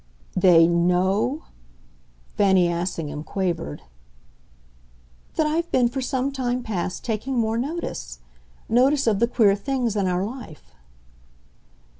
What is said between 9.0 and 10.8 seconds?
of the queer things in our life."